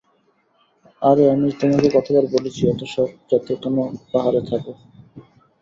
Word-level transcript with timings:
আরে 1.01 1.23
আমি 1.33 1.47
তোমাকে 1.59 1.87
কতবার 1.95 2.25
বলেছি 2.35 2.61
এতো 2.67 2.85
শখ 2.93 3.09
যাতে 3.29 3.51
কেন 3.61 3.75
পাহাড়ে 4.11 4.41
থাকো? 4.49 4.71